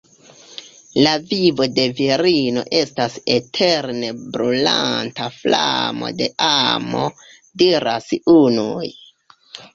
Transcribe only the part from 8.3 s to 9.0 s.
unuj.